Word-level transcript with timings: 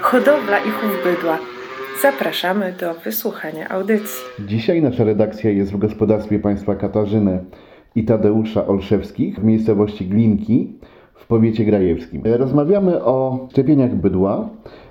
hodowla 0.00 0.58
i 0.58 0.70
chów 0.70 0.90
bydła. 1.04 1.38
Zapraszamy 2.02 2.74
do 2.80 2.94
wysłuchania 2.94 3.68
audycji. 3.68 4.24
Dzisiaj 4.46 4.82
nasza 4.82 5.04
redakcja 5.04 5.50
jest 5.50 5.72
w 5.72 5.78
gospodarstwie 5.78 6.38
państwa 6.38 6.74
Katarzyny 6.74 7.44
i 7.94 8.04
Tadeusza 8.04 8.66
Olszewskich 8.66 9.40
w 9.40 9.44
miejscowości 9.44 10.06
Glinki 10.06 10.72
w 11.14 11.26
powiecie 11.26 11.64
grajewskim. 11.64 12.22
Rozmawiamy 12.24 13.04
o 13.04 13.46
szczepieniach 13.50 13.94
bydła. 13.94 14.48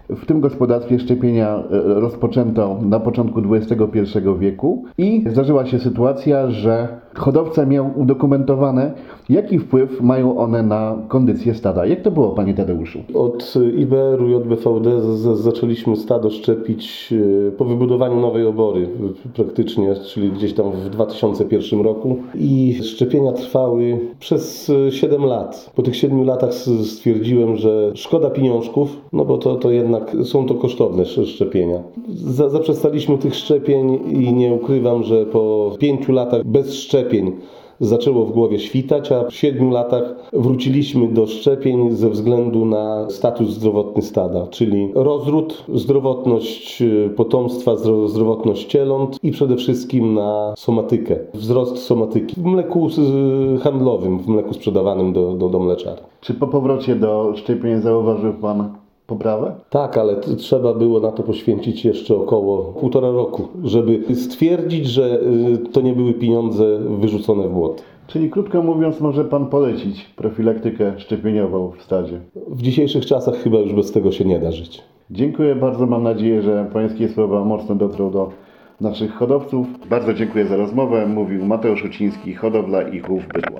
W 0.09 0.25
tym 0.25 0.41
gospodarstwie 0.41 0.99
szczepienia 0.99 1.55
e, 1.55 1.63
rozpoczęto 1.99 2.79
na 2.81 2.99
początku 2.99 3.41
XXI 3.55 4.19
wieku 4.39 4.85
i 4.97 5.23
zdarzyła 5.27 5.65
się 5.65 5.79
sytuacja, 5.79 6.51
że 6.51 6.87
hodowca 7.19 7.65
miał 7.65 7.89
udokumentowane, 7.95 8.91
jaki 9.29 9.59
wpływ 9.59 10.01
mają 10.01 10.37
one 10.37 10.63
na 10.63 10.95
kondycję 11.07 11.53
stada. 11.55 11.85
Jak 11.85 12.01
to 12.01 12.11
było, 12.11 12.29
panie 12.29 12.53
Tadeuszu? 12.53 12.99
Od 13.13 13.53
IBR-u 13.77 14.29
i 14.29 14.35
od 14.35 14.43
BVD 14.47 15.01
z- 15.01 15.05
z- 15.19 15.39
zaczęliśmy 15.39 15.95
stado 15.95 16.29
szczepić 16.29 17.13
e, 17.47 17.51
po 17.51 17.65
wybudowaniu 17.65 18.19
nowej 18.21 18.45
obory 18.45 18.87
praktycznie, 19.35 19.95
czyli 19.95 20.31
gdzieś 20.31 20.53
tam 20.53 20.71
w 20.71 20.89
2001 20.89 21.81
roku 21.81 22.15
i 22.35 22.79
szczepienia 22.83 23.31
trwały 23.31 23.99
przez 24.19 24.69
e, 24.87 24.91
7 24.91 25.25
lat. 25.25 25.71
Po 25.75 25.81
tych 25.81 25.95
7 25.95 26.23
latach 26.25 26.53
stwierdziłem, 26.83 27.55
że 27.55 27.91
szkoda 27.95 28.29
pieniążków, 28.29 28.97
no 29.13 29.25
bo 29.25 29.37
to, 29.37 29.55
to 29.55 29.71
jednak 29.71 30.15
są 30.23 30.45
to 30.45 30.55
kosztowne 30.55 31.03
sz- 31.03 31.27
szczepienia. 31.27 31.79
Za- 32.09 32.49
Zaprzestaliśmy 32.49 33.17
tych 33.17 33.35
szczepień 33.35 33.99
i 34.11 34.33
nie 34.33 34.53
ukrywam, 34.53 35.03
że 35.03 35.25
po 35.25 35.71
5 35.79 36.09
latach 36.09 36.43
bez 36.45 36.73
szczepień 36.73 37.08
zaczęło 37.79 38.25
w 38.25 38.31
głowie 38.31 38.59
świtać, 38.59 39.11
a 39.11 39.23
w 39.23 39.33
siedmiu 39.33 39.69
latach 39.69 40.15
wróciliśmy 40.33 41.07
do 41.07 41.27
szczepień 41.27 41.91
ze 41.91 42.09
względu 42.09 42.65
na 42.65 43.09
status 43.09 43.49
zdrowotny 43.49 44.01
stada, 44.01 44.47
czyli 44.47 44.91
rozród, 44.95 45.65
zdrowotność 45.73 46.81
y, 46.81 47.09
potomstwa, 47.15 47.75
zdro- 47.75 48.07
zdrowotność 48.07 48.65
cieląt 48.65 49.19
i 49.23 49.31
przede 49.31 49.55
wszystkim 49.55 50.13
na 50.13 50.53
somatykę, 50.57 51.15
wzrost 51.33 51.77
somatyki 51.77 52.41
w 52.41 52.45
mleku 52.45 52.87
handlowym, 53.61 54.19
w 54.19 54.27
mleku 54.27 54.53
sprzedawanym 54.53 55.13
do, 55.13 55.33
do, 55.33 55.49
do 55.49 55.59
mleczarni. 55.59 56.03
Czy 56.21 56.33
po 56.33 56.47
powrocie 56.47 56.95
do 56.95 57.33
szczepień 57.35 57.81
zauważył 57.81 58.33
pan 58.33 58.69
poprawę? 59.09 59.55
Tak, 59.69 59.97
ale 59.97 60.15
trzeba 60.15 60.73
było 60.73 60.99
na 60.99 61.11
to 61.11 61.23
poświęcić 61.23 61.85
jeszcze 61.85 62.15
około 62.15 62.63
półtora 62.63 63.11
roku, 63.11 63.47
żeby 63.63 64.15
stwierdzić, 64.15 64.87
że 64.87 65.19
y, 65.21 65.57
to 65.57 65.81
nie 65.81 65.93
były 65.93 66.13
pieniądze 66.13 66.79
wyrzucone 66.79 67.47
w 67.47 67.51
błoto. 67.51 67.83
Czyli 68.07 68.29
krótko 68.29 68.63
mówiąc, 68.63 69.01
może 69.01 69.25
pan 69.25 69.45
polecić 69.45 70.05
profilaktykę 70.05 70.93
szczepieniową 70.99 71.71
w 71.77 71.83
stadzie. 71.83 72.19
W 72.47 72.61
dzisiejszych 72.61 73.05
czasach 73.05 73.35
chyba 73.35 73.57
już 73.57 73.73
bez 73.73 73.91
tego 73.91 74.11
się 74.11 74.25
nie 74.25 74.39
da 74.39 74.51
żyć. 74.51 74.83
Dziękuję 75.11 75.55
bardzo. 75.55 75.85
Mam 75.85 76.03
nadzieję, 76.03 76.41
że 76.41 76.69
pańskie 76.73 77.09
słowa 77.09 77.45
mocno 77.45 77.75
dotrą 77.75 78.11
do 78.11 78.29
naszych 78.81 79.13
hodowców. 79.13 79.67
Bardzo 79.89 80.13
dziękuję 80.13 80.45
za 80.45 80.57
rozmowę. 80.57 81.05
Mówił 81.07 81.45
Mateusz 81.45 81.85
Uciński, 81.85 82.33
hodowla 82.33 82.81
i 82.81 82.99
chów 82.99 83.27
bydła. 83.33 83.59